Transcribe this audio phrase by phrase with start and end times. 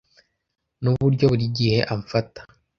[0.81, 2.41] Nuburyo buri gihe amfata